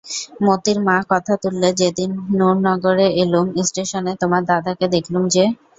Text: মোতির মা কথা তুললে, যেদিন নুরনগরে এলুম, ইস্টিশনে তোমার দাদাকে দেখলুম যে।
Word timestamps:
মোতির 0.45 0.77
মা 0.87 0.97
কথা 1.11 1.33
তুললে, 1.41 1.69
যেদিন 1.79 2.09
নুরনগরে 2.37 3.07
এলুম, 3.21 3.47
ইস্টিশনে 3.61 4.13
তোমার 4.21 4.41
দাদাকে 4.49 4.85
দেখলুম 4.95 5.23
যে। 5.33 5.43